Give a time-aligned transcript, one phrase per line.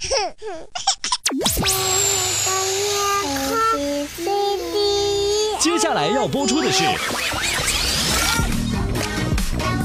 [5.60, 6.82] 接下来要播出的是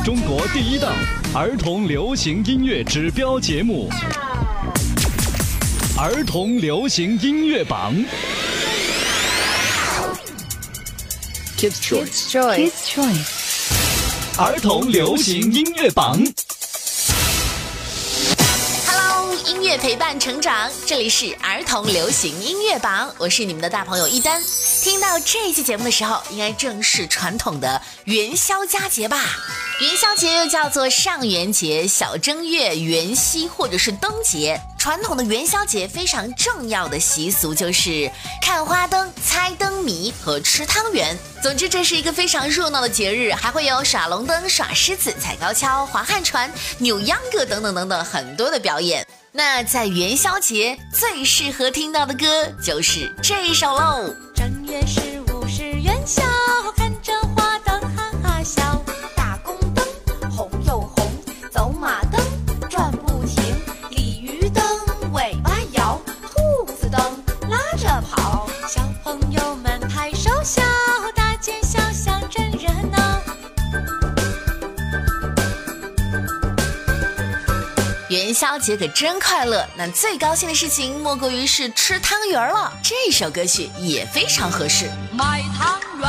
[0.05, 0.95] 中国第一档
[1.33, 3.89] 儿童流行音乐指标节目
[5.99, 7.93] 《儿童流行音乐榜》。
[11.57, 12.31] Kids Choice.
[12.31, 12.55] Choice.
[12.55, 13.45] Kids Choice.
[14.37, 16.21] 儿童流行音乐榜。
[19.47, 24.41] 音乐陪伴成长，这里是儿童流行音乐榜，我是你们的大朋友一丹。
[24.81, 29.23] 听到这期节目的时候，应该正是传统的元宵佳节吧？
[29.81, 34.57] 元宵节又叫做上元节、小正月、元夕或者是灯节。
[34.77, 38.09] 传统的元宵节非常重要的习俗就是
[38.41, 41.17] 看花灯、猜灯谜和吃汤圆。
[41.43, 49.05] 总之，这是一个非常热闹的节日，还会有耍龙灯、耍狮子、踩高跷、划旱船、扭秧歌等等等等很多的表演。
[49.33, 54.15] 那在元宵节最适合听到的歌就是这首喽。
[54.33, 56.23] 正月十五是元宵，
[78.45, 82.71] 元宵节可真快乐，那最高兴的事情莫过于是吃汤圆了。
[82.83, 84.85] 这首歌曲也非常合适。
[85.11, 86.07] 买汤圆，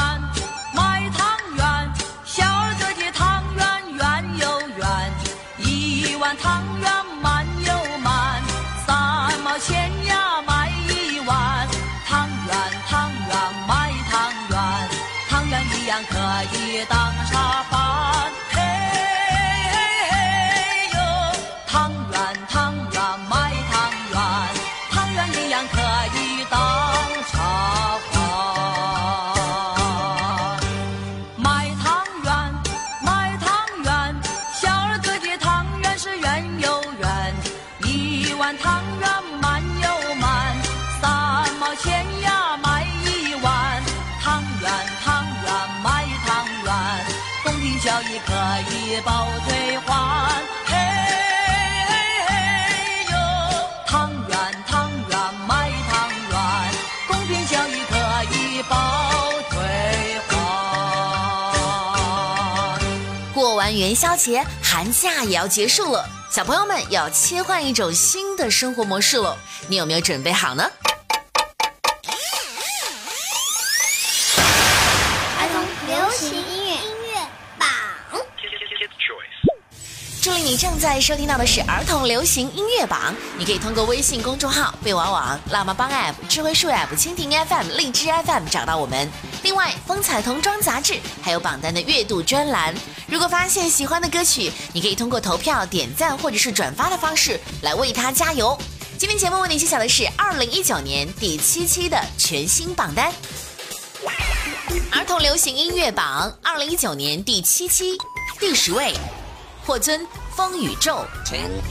[48.25, 48.33] 可
[48.71, 50.43] 以包退还。
[50.67, 50.75] 嘿
[51.87, 51.91] 嘿
[52.29, 52.31] 嘿
[53.13, 53.15] 哟，
[53.87, 54.35] 汤圆
[54.67, 55.17] 汤圆
[55.47, 56.37] 卖汤圆，
[57.09, 57.95] 公平交易可
[58.35, 58.75] 以包
[59.51, 59.57] 退
[60.29, 60.35] 还。
[63.35, 69.37] 过完元宵节，寒假也要结束了，小朋友们要切换一种新的生活模式了。
[69.69, 70.71] 你有没有准备好呢？
[80.57, 89.11] 正在收听到的是儿童流行音乐榜，你可以通过微信公众号“贝娃网”、辣妈帮 App、智慧树 App、蜻蜓 FM、荔枝 FM 找到我们。
[89.43, 92.75] 另外，风采童装杂志还有榜单的阅读专栏。
[93.07, 98.59] 如果发现喜欢的歌曲，你可以通过投票、点赞或者是转发的方式来为它加油。
[98.97, 103.13] 今天节目为你揭晓的是二零一九年第七期的全新榜单。
[104.91, 107.99] 儿童流行音乐榜二零一九年第七期，
[108.41, 108.95] 第十位，
[109.67, 110.01] 霍尊
[110.37, 110.93] 《风雨咒》。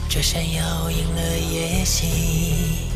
[0.08, 2.88] 这山摇赢了夜袭，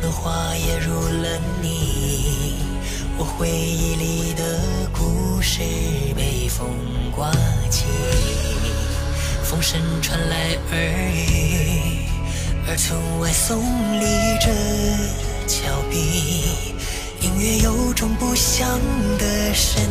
[0.00, 2.54] 落花也入了泥。
[3.18, 4.58] 我回忆里的
[4.90, 5.60] 故事
[6.16, 6.66] 被风
[7.14, 7.30] 刮
[7.68, 7.84] 起，
[9.44, 10.80] 风声传来耳
[11.12, 12.06] 语，
[12.66, 13.58] 而村外耸
[13.98, 14.06] 立
[14.40, 14.50] 着
[15.46, 16.44] 峭壁，
[17.20, 18.66] 隐约有种不祥
[19.18, 19.84] 的神。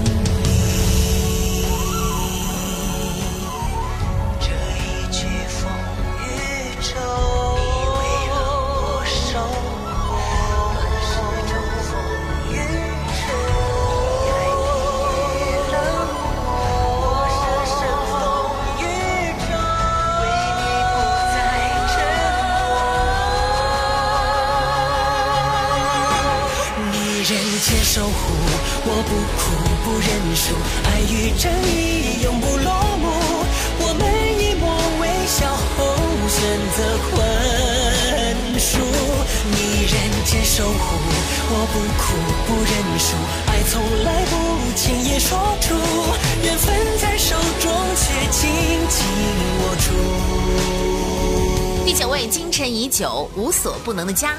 [51.99, 54.33] 选为精神已久、无所不能的家。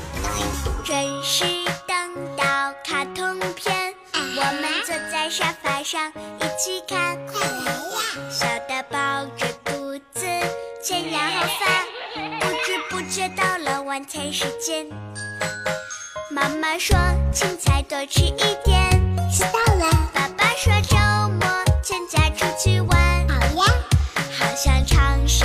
[0.83, 1.45] 准时
[1.87, 1.95] 等
[2.35, 2.43] 到
[2.83, 7.19] 卡通片，我们坐在沙发上一起看。
[7.27, 8.01] 快来呀！
[8.31, 10.27] 小的抱着肚子，
[10.83, 14.87] 前仰后翻，不知不觉到了晚餐时间。
[16.31, 16.97] 妈妈说
[17.31, 18.91] 青菜多吃一点，
[19.31, 20.11] 知道了。
[20.15, 20.97] 爸爸说周
[21.39, 21.47] 末
[21.85, 23.65] 全家出去玩，好呀，
[24.39, 25.45] 好想唱首。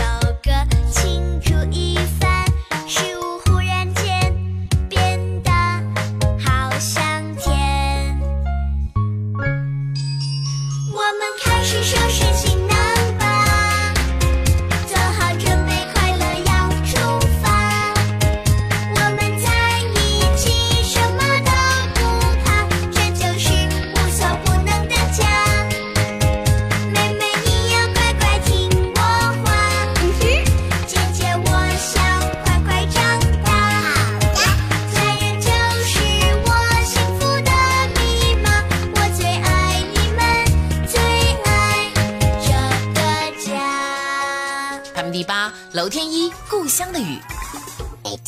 [46.75, 47.17] 香的雨。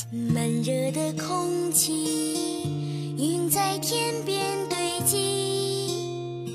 [0.09, 2.63] 闷热的空气
[3.17, 6.47] 云在天边堆积。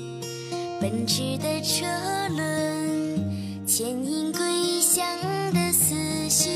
[0.81, 1.85] 奔驰的车
[2.29, 4.41] 轮牵引归
[4.81, 5.05] 乡
[5.53, 5.93] 的思
[6.31, 6.49] 绪。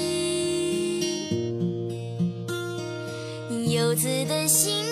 [3.67, 4.83] 游子的心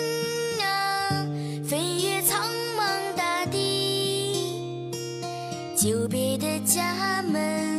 [0.62, 1.26] 啊
[1.68, 2.46] 飞越苍
[2.78, 4.92] 茫大地。
[5.76, 7.75] 久别的家门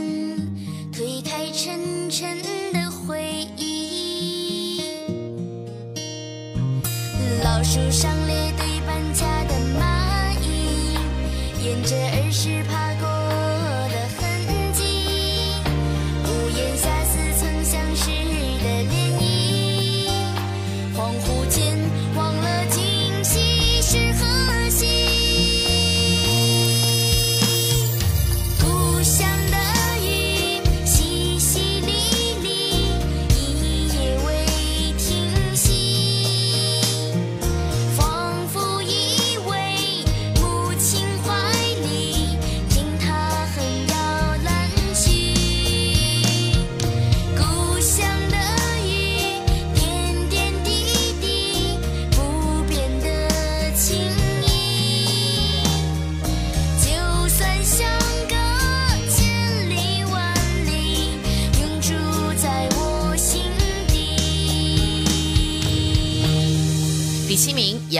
[2.19, 2.35] 尘
[2.73, 4.81] 的回忆。
[7.43, 10.97] 老树上列队搬家的蚂蚁
[11.63, 11.95] 沿着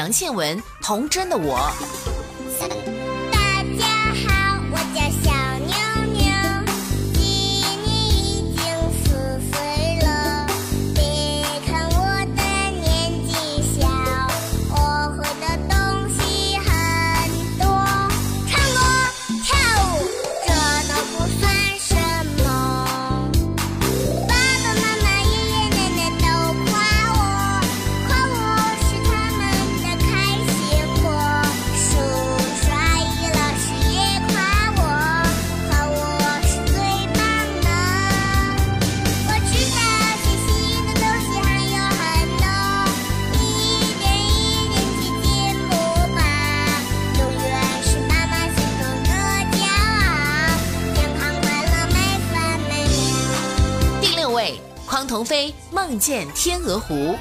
[0.07, 2.06] 文倩文童真的我。
[55.97, 57.15] 见天鹅湖。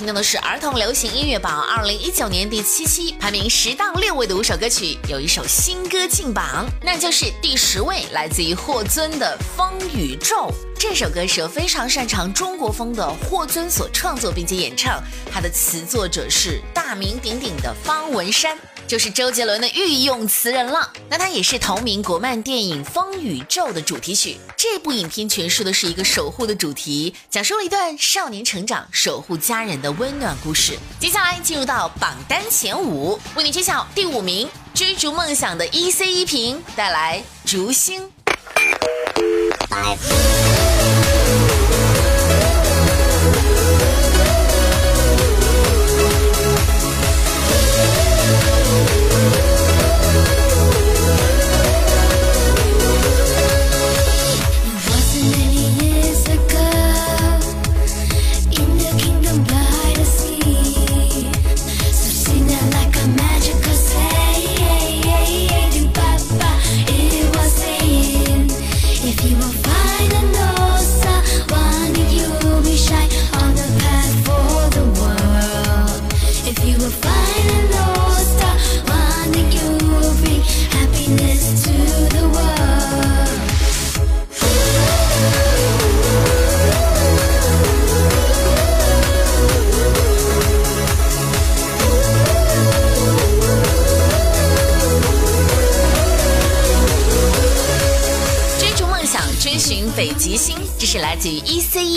[0.00, 10.50] 听到的是儿童流行音乐榜二零一九年第七期排名十到六位的五首歌曲，有一首新歌进榜，那就是第十位，来自于霍尊的《风宇宙》。
[10.80, 14.98] 这首歌是由非常擅长中国风的霍尊所创作并且演唱，
[15.30, 18.58] 他的词作者是大名鼎鼎的方文山，
[18.88, 20.90] 就是周杰伦的御用词人了。
[21.10, 24.38] 那他也是同名国漫电影《风宇宙》的主题曲。
[24.56, 30.78] 这部影片诠释的是一个守护的主题，讲述了一段少年成长、守护家人的温暖故事。
[30.98, 36.10] 接下来进入到榜单前五，为你揭晓第五名，追逐梦想的 E.C.
[36.10, 38.02] 一平带来《逐星》。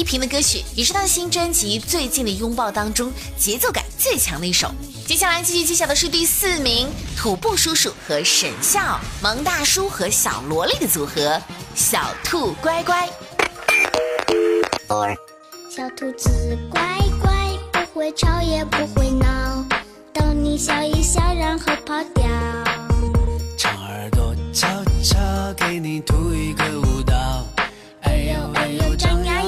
[0.04, 4.70] 平的歌曲，也是他新专辑《最近的拥抱》当中节奏感最强的一首。
[5.08, 11.42] 接下来继续揭晓的是第四名，土布叔叔和沈笑、萌大叔和小萝莉的组合，
[11.76, 13.10] 小兔乖乖。
[15.70, 16.82] 小兔子乖
[17.20, 19.66] 乖，不会吵也不会闹，
[20.14, 22.26] 逗你笑一笑，然后跑掉。
[23.58, 24.68] 长耳朵悄
[25.02, 25.20] 悄
[25.58, 27.46] 给你涂一个舞蹈，
[28.02, 29.42] 哎呦哎呦，张牙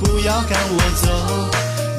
[0.00, 1.08] 不要赶我走。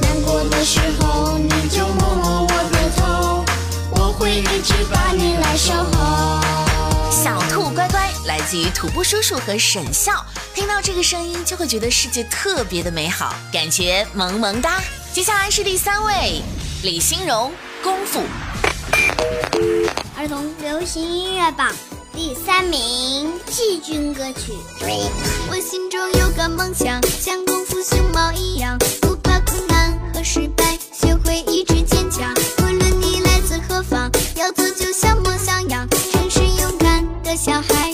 [0.01, 3.45] 难过的时候你就摸摸我的头，
[3.91, 6.41] 我会一直把你来守候。
[7.11, 14.81] 小兔乖乖来自于土拨叔叔和沈笑，听到这个声音就会觉得世界特别的美好，感觉萌萌哒。
[15.13, 16.41] 接下来是第三位，
[16.83, 17.51] 李欣荣，
[17.83, 18.21] 功夫。
[20.17, 21.71] 儿童流行音乐榜
[22.15, 24.53] 第三名，季军歌曲。
[25.49, 32.33] 我心中有个梦想，像功夫熊猫一样，不怕困难和失败，学会一直坚强。
[32.59, 37.93] 无论你来自何方，要做就像梦想样，诚实勇敢的小孩，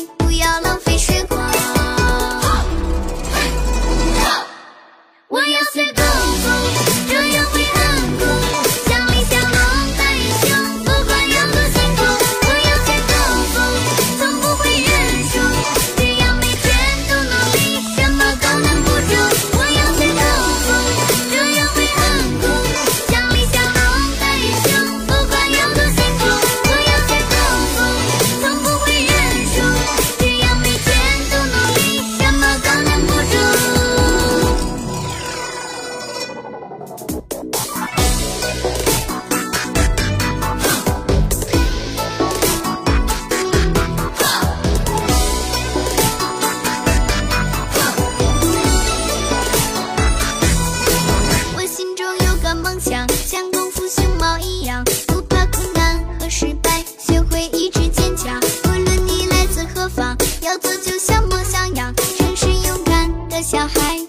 [63.52, 64.01] 小孩，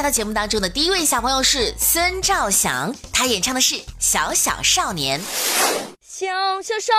[0.00, 5.20] 来到节目当中的第一位小朋友是孙兆祥，他演唱的是《小小少年》。
[6.00, 6.94] 小小少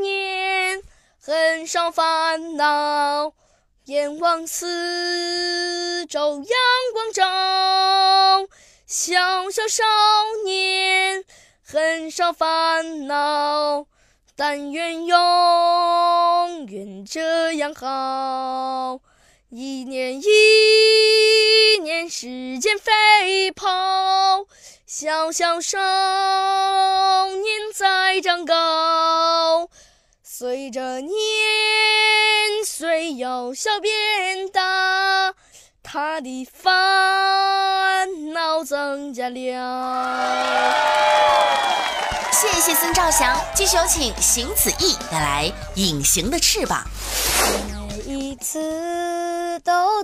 [0.00, 0.80] 年，
[1.20, 3.32] 很少烦恼，
[3.86, 6.46] 眼望四周阳
[6.92, 8.46] 光照。
[8.86, 9.82] 小小少
[10.44, 11.24] 年，
[11.64, 13.86] 很少烦恼，
[14.36, 19.00] 但愿永远这样好。
[19.48, 23.68] 一年一年，时间飞跑，
[24.84, 25.78] 小小少
[27.28, 29.68] 年在长高，
[30.20, 31.14] 随着年
[32.64, 35.34] 岁由小变大，
[35.80, 40.74] 他的烦恼增加了。
[42.32, 46.84] 谢谢孙兆祥，继续有请邢子毅带来《隐形的翅膀》。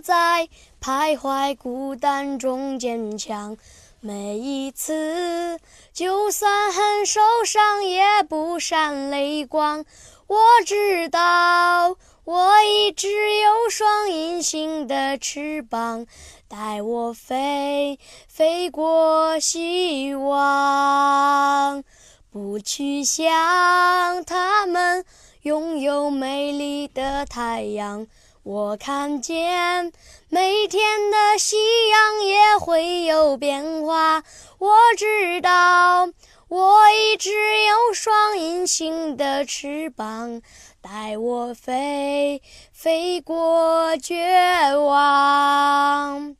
[0.03, 0.49] 在
[0.83, 3.57] 徘徊孤单中坚强，
[4.01, 5.61] 每一次
[5.93, 9.85] 就算很受伤也不闪泪光。
[10.27, 16.07] 我知道我一直有双隐形的翅膀，
[16.49, 21.85] 带我飞，飞过希望。
[22.31, 25.05] 不去想他们
[25.43, 28.07] 拥有美丽的太阳，
[28.45, 29.93] 我看见
[30.29, 31.57] 每天的夕
[31.91, 34.25] 阳也会有变化。
[34.59, 36.09] 我知道
[36.49, 40.43] 我一直有双隐形的翅膀，
[40.81, 46.35] 带我飞，飞过绝望。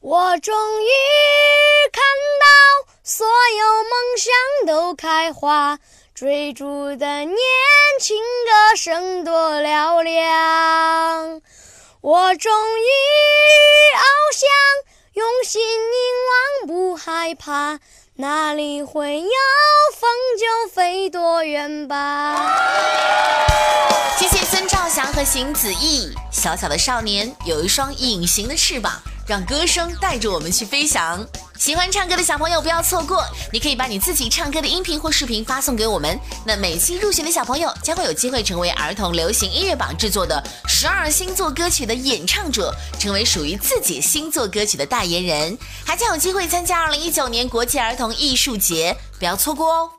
[0.00, 0.88] 我终于
[1.90, 2.02] 看
[2.38, 5.78] 到所有梦想都开花，
[6.22, 7.36] 追逐的年
[7.98, 11.42] 轻歌声多嘹亮。
[12.00, 12.84] 我终于
[13.92, 14.48] 翱翔，
[15.14, 17.80] 用心凝望，不害怕，
[18.18, 19.28] 哪里会有
[19.98, 20.08] 风
[20.38, 22.56] 就飞多远吧。
[24.16, 26.14] 谢谢孙兆祥和邢子毅。
[26.30, 31.24] 小小的少年有一双隐形的翅膀，让歌声带着我们去飞翔。
[31.58, 36.18] 喜欢唱歌的小朋友不要错过，你可以把你自己唱歌的音频或视频发送给我们。
[36.44, 45.56] 那每期入选的小朋友将会有机会成为儿童流行音乐榜制作的十二星座歌曲的演唱者，成为属于自己星座歌曲的代言人，
[45.86, 49.90] 还将有机会参加二零一九年国际儿童艺术节，不要错过哦。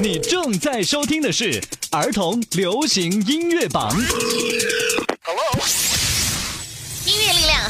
[0.00, 3.90] 你正在收听的是儿童流行音乐榜。
[3.98, 5.91] 音乐力量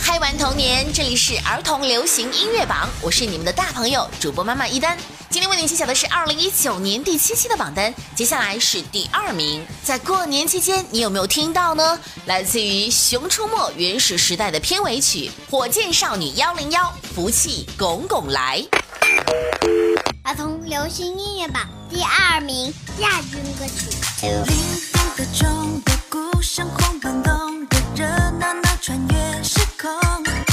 [0.01, 4.97] 嗨玩童年，这里是儿童流行音乐榜，我是你们的大朋友主播妈妈一丹。
[5.29, 9.65] 今天为您揭晓的是二零一九年第七期的榜单，接下来是第二名。
[9.85, 11.99] 在过年期间，你有没有听到呢？
[12.25, 16.81] 来自于《熊出没》原始时代的片尾曲《火箭少女幺零幺》，
[17.15, 18.65] 福气拱拱来。
[20.23, 23.91] 儿童流行音乐榜第二名亚军歌曲。
[27.95, 30.52] 热闹闹，穿越时空。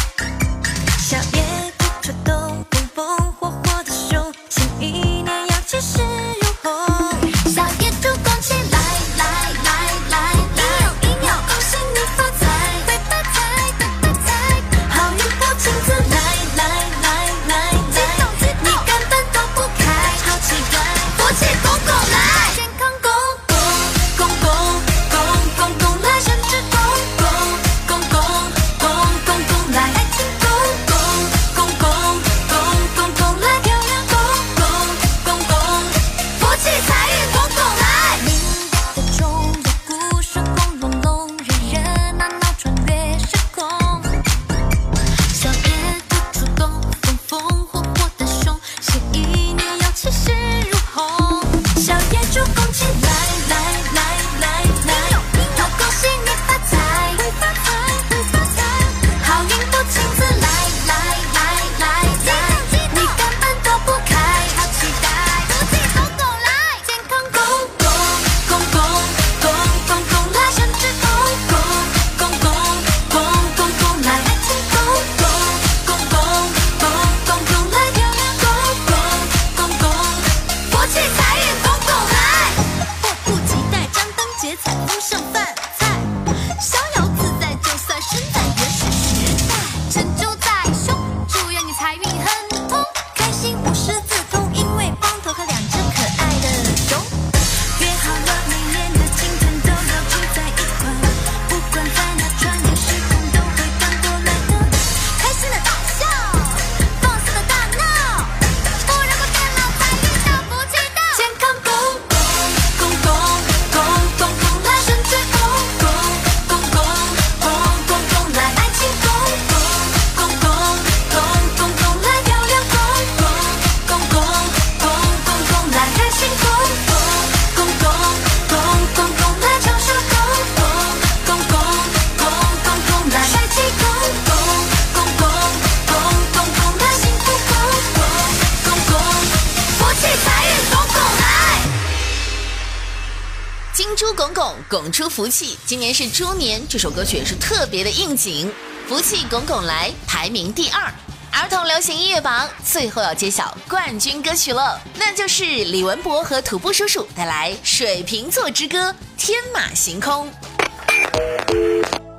[144.91, 145.57] 出福气。
[145.65, 148.51] 今年是猪年，这首歌曲也是特别的应景。
[148.87, 150.91] 福气拱拱来，排名第二。
[151.31, 160.27] 儿童流行音乐榜最后要揭晓冠军歌曲了，那就是李文博和土拨叔叔带来《水瓶座之歌》天马行空。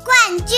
[0.05, 0.57] 冠军。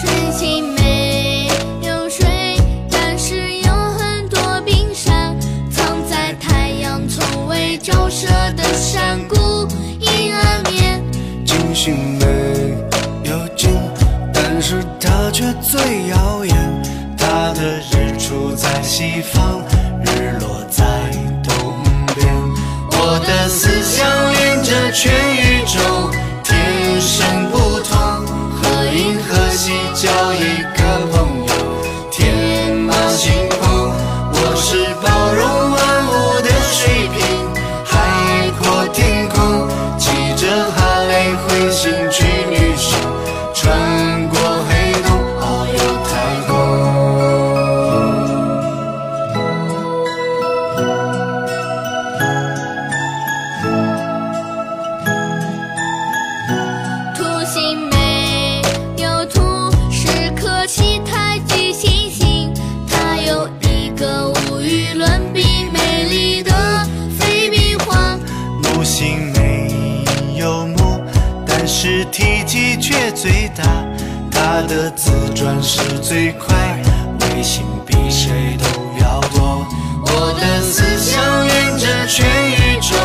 [0.00, 1.48] 水晶没
[1.82, 2.58] 有水，
[2.90, 5.38] 但是有很多冰山，
[5.70, 9.43] 藏在太阳从未照射的山谷。
[11.74, 12.24] 心没
[13.28, 13.68] 有尽，
[14.32, 16.54] 但是它却最耀眼。
[17.18, 19.60] 它的日出在西方，
[20.04, 20.84] 日落在
[21.42, 21.52] 东
[22.14, 22.24] 边。
[22.92, 25.80] 我的思想连着全宇宙，
[26.44, 27.58] 天生不
[75.04, 76.56] 自转是最快，
[77.20, 78.64] 卫星比谁都
[79.02, 79.62] 要多。
[80.00, 82.96] 我的思想沿着全宇宙，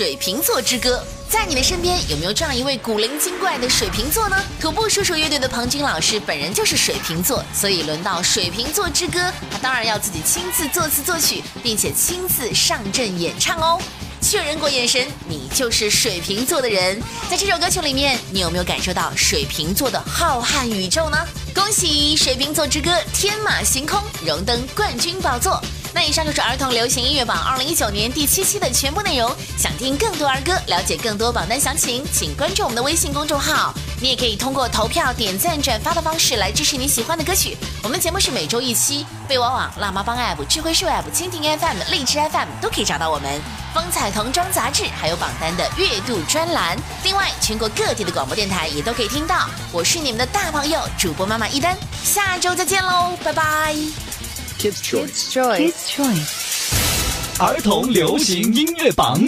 [0.00, 1.04] 水瓶座之歌》。
[1.30, 4.36] 在你的身边有没有这样一位古灵精怪的水瓶座呢？
[4.58, 13.78] 土拨叔叔乐队的庞军老师本人就是水瓶座，所以轮到《水瓶座之歌》，他当然要自己亲自作词作曲，并且亲自上阵演唱哦。
[14.22, 16.98] 确认过眼神，你就是水瓶座的人。
[17.28, 21.18] 在这首歌曲里面，你有没有感受到水瓶座的浩瀚宇宙呢？
[21.54, 25.62] 恭喜水瓶座之歌天马行空荣登冠军宝座。
[25.92, 29.30] 那以上就是儿童流行音乐榜二零一九年第七期的全部内容。
[29.58, 33.74] 想听更多儿歌，了解更多榜单详情，请关注我们的微信公众号。
[34.00, 37.56] 你也可以通过投票、点赞、转发的方式来支持你喜欢的歌曲。
[37.82, 43.40] 我们的节目是每周一期，被网网、辣妈帮 App、智慧树 App、蜻蜓 FM、荔枝 FM 都可以找到我们。
[43.74, 49.48] 风采童装杂志还有榜单的月度专栏，另外全国各地的广播电台也都可以听到。
[49.70, 54.09] 我是你们的大朋友主播妈妈一丹，下周再见喽，拜拜。
[54.60, 55.32] Kids Choice.
[55.32, 59.18] Kids Choice 儿童流行音乐榜。